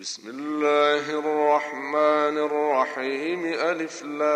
بسم 0.00 0.28
الله 0.28 1.18
الرحمن 1.18 2.38
الرحيم 2.38 3.44
ألف 3.44 4.02
لام 4.02 4.30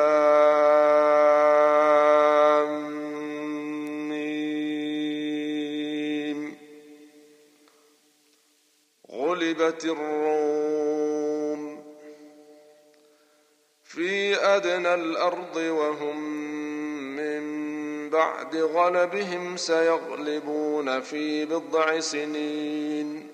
غلبت 9.11 9.85
الروم 9.85 11.63
في 13.85 14.37
أدنى 14.37 14.95
الأرض 14.95 15.57
وهم 15.57 16.21
من 17.17 17.45
بعد 18.11 18.57
غلبهم 18.57 19.57
سيغلبون 19.57 21.01
في 21.01 21.45
بضع 21.45 22.01
سنين. 22.01 23.34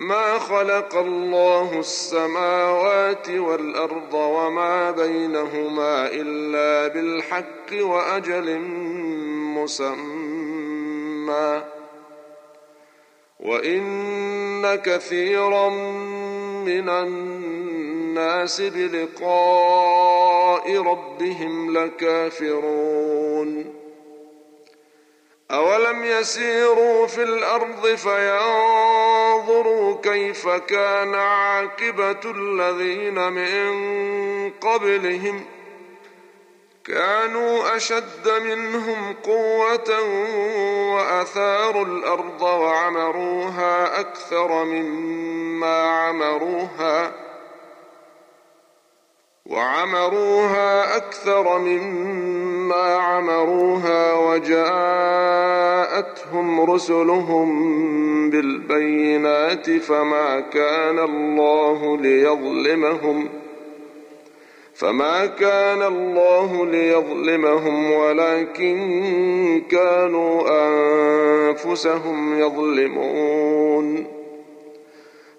ما 0.00 0.38
خلق 0.38 0.96
الله 0.96 1.80
السماوات 1.80 3.30
والأرض 3.30 4.14
وما 4.14 4.90
بينهما 4.90 6.06
إلا 6.06 6.94
بالحق 6.94 7.72
وأجل 7.72 8.58
مسمى. 9.58 11.62
وإن 13.40 14.74
كثيرا 14.74 15.68
من 16.64 16.88
الناس 16.88 18.60
بلقاء 18.60 20.76
ربهم 20.76 21.78
لكافرون. 21.78 23.74
أولم 25.50 26.04
يسيروا 26.04 27.06
في 27.06 27.22
الأرض 27.22 27.86
فينظروا 27.86 29.19
كيف 30.02 30.48
كان 30.48 31.14
عاقبة 31.14 32.20
الذين 32.24 33.32
من 33.32 34.50
قبلهم. 34.50 35.44
كانوا 36.84 37.76
أشد 37.76 38.28
منهم 38.42 39.14
قوة 39.24 40.00
وأثاروا 40.94 41.84
الأرض 41.84 42.42
وعمروها 42.42 44.00
أكثر 44.00 44.64
مما 44.64 45.90
عمروها 45.90 47.12
وعمروها 49.46 50.96
أكثر 50.96 51.58
مما 51.58 52.96
عمروها 52.96 54.12
وجاءتهم 56.00 56.60
رسلهم 56.60 57.50
بالبينات 58.30 59.70
فما 59.70 60.40
كان 60.40 60.98
الله 60.98 61.96
ليظلمهم 61.96 63.28
فما 64.74 65.26
كان 65.26 65.82
الله 65.82 66.66
ليظلمهم 66.66 67.92
ولكن 67.92 69.62
كانوا 69.70 70.42
أنفسهم 71.48 72.40
يظلمون. 72.40 74.06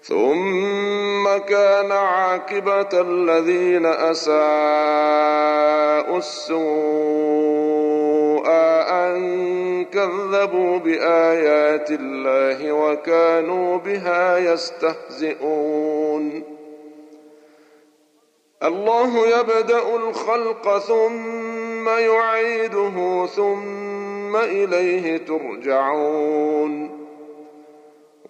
ثم 0.02 1.36
كان 1.48 1.92
عاقبة 1.92 2.88
الذين 2.92 3.86
أساءوا 3.86 4.42
السوء 6.18 7.62
أن 8.90 9.51
كذبوا 9.94 10.78
بآيات 10.78 11.90
الله 11.90 12.72
وكانوا 12.72 13.76
بها 13.76 14.38
يستهزئون. 14.38 16.42
الله 18.62 19.38
يبدأ 19.38 19.96
الخلق 19.96 20.78
ثم 20.78 21.88
يعيده 21.88 23.26
ثم 23.26 24.36
إليه 24.36 25.16
ترجعون. 25.16 27.02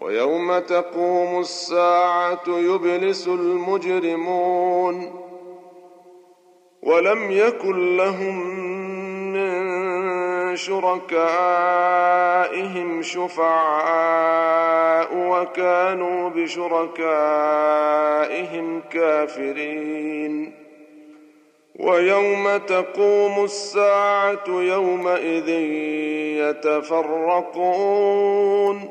ويوم 0.01 0.59
تقوم 0.59 1.41
الساعة 1.41 2.45
يبلس 2.49 3.29
المجرمون. 3.29 5.23
ولم 6.83 7.31
يكن 7.31 7.97
لهم 7.97 8.62
شركائهم 10.57 13.03
شفعاء 13.03 15.09
وكانوا 15.13 16.31
بشركائهم 16.31 16.93
كافرين. 18.91 20.53
ويوم 21.79 22.57
تقوم 22.57 23.45
الساعة 23.45 24.45
يومئذ 24.49 25.49
يتفرقون. 26.49 28.89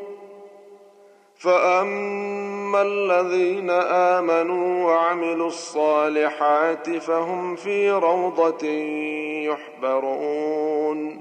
فأما 1.38 2.82
الذين 2.82 3.70
آمنوا 3.70 4.86
وعملوا 4.86 5.48
الصالحات 5.48 6.90
فهم 6.90 7.56
في 7.56 7.92
روضة 7.92 8.68
يحبرون. 9.82 11.21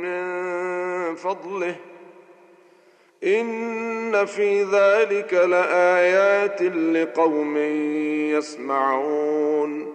من 0.02 1.16
فضله. 1.16 1.76
إن 3.24 4.26
في 4.26 4.64
ذلك 4.64 5.34
لآيات 5.34 6.62
لقوم 6.62 7.58
يسمعون. 8.38 9.95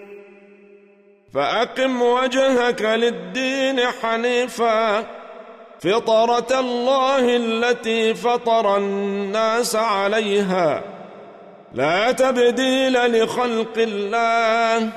فأقم 1.33 2.01
وجهك 2.01 2.81
للدين 2.81 3.79
حنيفا. 4.01 5.05
فطرة 5.79 6.59
الله 6.59 7.35
التي 7.35 8.13
فطر 8.13 8.77
الناس 8.77 9.75
عليها. 9.75 10.83
لا 11.73 12.11
تبديل 12.11 13.23
لخلق 13.23 13.77
الله. 13.77 14.89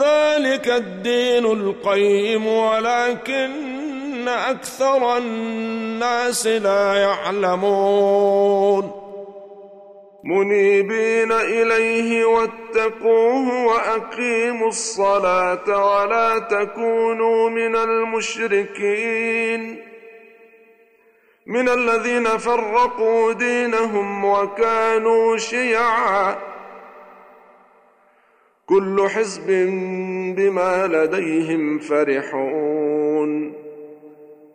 ذلك 0.00 0.68
الدين 0.68 1.46
القيم 1.46 2.46
ولكن 2.46 4.28
أكثر 4.28 5.16
الناس 5.16 6.46
لا 6.46 6.94
يعلمون. 6.94 8.92
منيبين 10.24 11.32
إليه 11.32 12.24
واتقوه 12.76 13.66
وأقيموا 13.66 14.68
الصلاة 14.68 15.68
ولا 15.68 16.38
تكونوا 16.38 17.50
من 17.50 17.76
المشركين. 17.76 19.76
من 21.46 21.68
الذين 21.68 22.24
فرقوا 22.24 23.32
دينهم 23.32 24.24
وكانوا 24.24 25.36
شيعا. 25.36 26.36
كل 28.66 29.08
حزب 29.08 29.46
بما 30.36 30.86
لديهم 30.86 31.78
فرحون. 31.78 33.52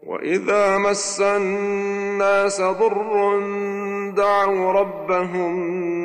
وإذا 0.03 0.77
مس 0.77 1.21
الناس 1.21 2.61
ضر 2.61 3.39
دعوا 4.15 4.71
ربهم 4.71 6.04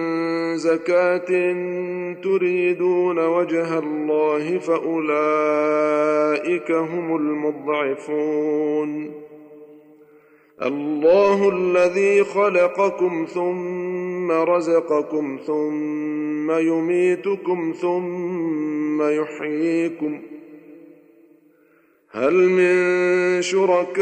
زكاه 0.55 1.53
تريدون 2.23 3.19
وجه 3.19 3.79
الله 3.79 4.57
فاولئك 4.59 5.81
هم 6.71 7.15
المضعفون 7.15 9.11
الله 10.61 11.49
الذي 11.49 12.23
خلقكم 12.23 13.25
ثم 13.25 14.31
رزقكم 14.31 15.39
ثم 15.47 16.51
يميتكم 16.51 17.73
ثم 17.81 19.01
يحييكم 19.01 20.21
هل 22.11 22.33
من 22.33 23.41
شركائكم 23.41 24.01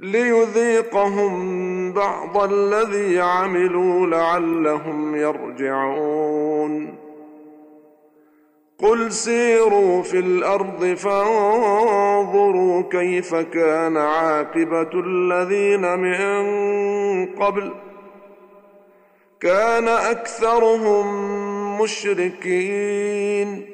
ليذيقهم 0.00 1.92
بعض 1.92 2.52
الذي 2.52 3.20
عملوا 3.20 4.06
لعلهم 4.06 5.16
يرجعون. 5.16 6.94
قل 8.78 9.12
سيروا 9.12 10.02
في 10.02 10.18
الأرض 10.18 10.84
فانظروا 10.84 12.82
كيف 12.90 13.34
كان 13.34 13.96
عاقبة 13.96 14.90
الذين 14.94 15.98
من 15.98 16.44
قبل. 17.26 17.72
كان 19.40 19.88
أكثرهم 19.88 21.06
مشركين. 21.80 23.66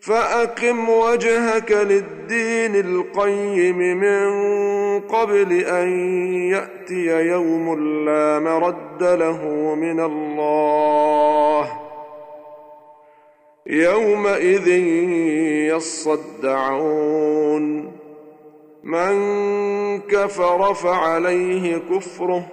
فأقم 0.00 0.88
وجهك 0.88 1.72
للدين 1.72 2.76
القيم 2.76 3.78
من 3.78 4.61
قبل 5.12 5.52
أن 5.52 5.88
يأتي 6.50 7.06
يوم 7.06 7.80
لا 8.04 8.38
مرد 8.38 9.02
له 9.02 9.44
من 9.74 10.00
الله. 10.00 11.72
يومئذ 13.66 14.68
يصدعون. 15.76 17.92
من 18.84 19.14
كفر 20.00 20.74
فعليه 20.74 21.76
كفره. 21.76 22.46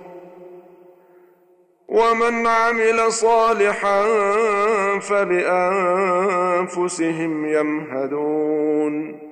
ومن 1.88 2.48
عمل 2.48 3.12
صالحا 3.12 4.06
فلأنفسهم 5.00 5.86
يمهدون. 7.46 9.29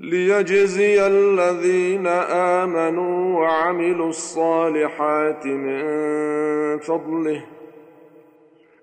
ليجزي 0.00 1.06
الذين 1.06 2.06
آمنوا 2.06 3.40
وعملوا 3.40 4.08
الصالحات 4.08 5.46
من 5.46 5.82
فضله. 6.78 7.44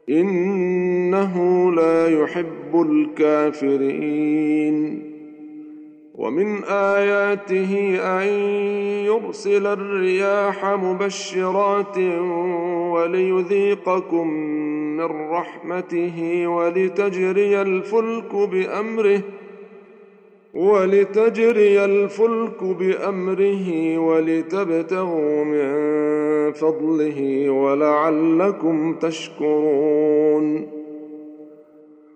إنه 0.10 1.72
لا 1.72 2.08
يحب 2.08 2.82
الكافرين. 2.82 4.78
ومن 6.16 6.64
آياته 6.64 8.00
أن 8.02 8.28
يرسل 9.06 9.68
الرياح 9.68 10.66
مبشرات 10.66 11.98
وليذيقكم 12.92 14.28
من 14.98 15.30
رحمته 15.32 16.48
ولتجري 16.48 17.62
الفلك 17.62 18.36
بأمره. 18.36 19.22
ولتجري 20.54 21.86
الفلك 21.86 22.64
بأمره 22.64 23.98
ولتبتغوا 23.98 25.44
من 25.44 25.68
فضله 26.52 27.50
ولعلكم 27.50 28.94
تشكرون. 28.94 30.68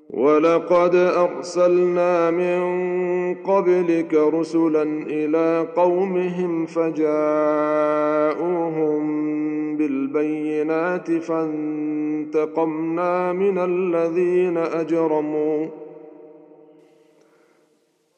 ولقد 0.09 0.95
أرسلنا 0.95 2.31
من 2.31 2.61
قبلك 3.35 4.13
رسلا 4.13 4.83
إلى 5.07 5.67
قومهم 5.75 6.65
فجاءوهم 6.65 7.11
بالبينات 9.77 11.11
فانتقمنا 11.11 11.73
من 13.33 13.57
الذين 13.57 14.57
أجرموا. 14.57 15.65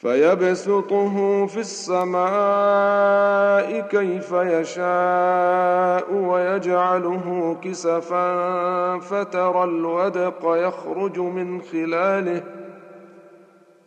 فيبسطه 0.00 1.46
في 1.46 1.60
السماء 1.60 2.20
كيف 3.80 4.32
يشاء 4.32 6.14
ويجعله 6.14 7.56
كسفا 7.62 8.98
فترى 8.98 9.64
الودق 9.64 10.40
يخرج 10.44 11.18
من 11.18 11.62
خلاله. 11.62 12.42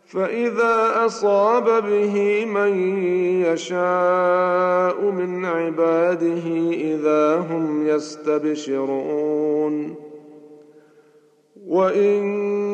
فإذا 0.06 1.06
أصاب 1.06 1.64
به 1.64 2.44
من 2.44 3.02
يشاء 3.42 5.00
من 5.10 5.44
عباده 5.44 6.46
إذا 6.70 7.36
هم 7.36 7.86
يستبشرون. 7.86 9.24
وإن 11.66 12.73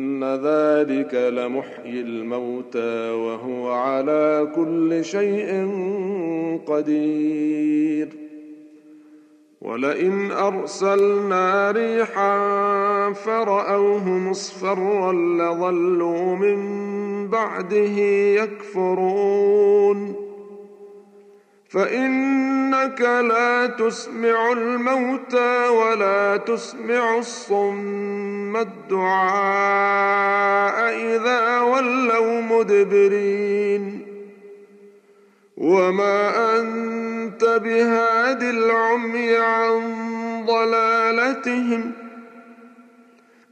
ذلك 0.23 1.13
لمحيي 1.13 2.01
الموتى 2.01 3.09
وهو 3.09 3.71
على 3.71 4.51
كل 4.55 5.05
شيء 5.05 5.69
قدير. 6.67 8.07
ولئن 9.61 10.31
أرسلنا 10.31 11.71
ريحا 11.71 13.13
فرأوه 13.13 14.09
مصفرا 14.09 15.13
لظلوا 15.13 16.35
من 16.35 16.59
بعده 17.27 18.01
يكفرون. 18.41 20.15
فإنك 21.69 23.01
لا 23.01 23.67
تسمع 23.67 24.51
الموتى 24.51 25.67
ولا 25.67 26.37
تسمع 26.37 27.17
الصم. 27.17 28.20
الدعاء 28.57 30.11
إذا 31.15 31.59
ولوا 31.59 32.41
مدبرين. 32.41 34.01
وما 35.57 36.59
أنت 36.59 37.43
بهاد 37.43 38.43
العمي 38.43 39.35
عن 39.35 39.81
ضلالتهم 40.45 41.91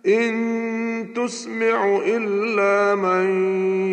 إن 0.08 1.14
تسمع 1.16 2.02
إلا 2.06 2.96
من 2.96 3.26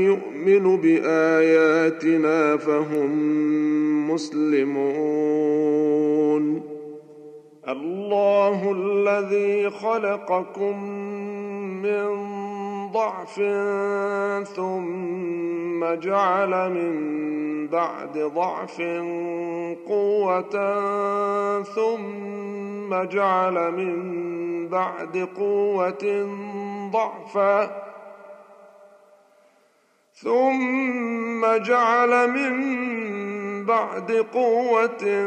يؤمن 0.04 0.76
بآياتنا 0.76 2.56
فهم 2.56 3.10
مسلمون. 4.10 5.36
الله 7.68 8.72
الذي 8.72 9.70
خلقكم 9.70 10.84
من 11.82 12.06
ضعف 12.92 13.34
ثم 14.48 15.94
جعل 15.94 16.70
من 16.70 16.96
بعد 17.68 18.18
ضعف 18.18 18.80
قوة 19.88 20.56
ثم 21.62 23.02
جعل 23.02 23.72
من 23.72 23.96
بعد 24.68 25.28
قوة 25.36 26.28
ضعفا 26.92 27.86
ثم 30.14 31.56
جعل 31.56 32.30
من 32.30 32.54
بعد 33.64 34.12
قوة 34.12 35.26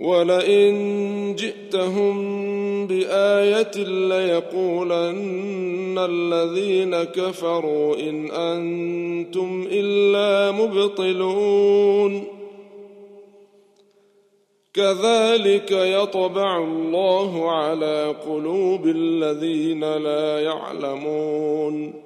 ولئن 0.00 1.34
جئتهم 1.34 2.16
بآية 2.86 3.84
ليقولن 4.08 5.98
الذين 5.98 7.04
كفروا 7.04 7.96
إن 7.96 8.30
أنتم 8.30 9.68
إلا 9.72 10.50
مبطلون. 10.50 12.24
كذلك 14.74 15.70
يطبع 15.72 16.58
الله 16.58 17.50
على 17.50 18.14
قلوب 18.28 18.86
الذين 18.86 19.80
لا 19.80 20.40
يعلمون. 20.40 22.05